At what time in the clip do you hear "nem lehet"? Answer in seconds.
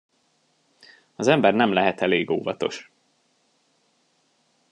1.53-2.01